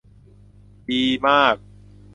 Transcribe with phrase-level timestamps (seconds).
[0.87, 1.55] ดีมาก!